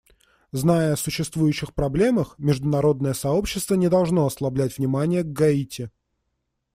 Зная 0.51 0.93
о 0.93 0.97
существующих 0.97 1.75
проблемах, 1.75 2.33
международное 2.39 3.13
сообщество 3.13 3.75
не 3.75 3.87
должно 3.87 4.25
ослаблять 4.25 4.79
внимания 4.79 5.21
к 5.21 5.31
Гаити. 5.31 5.91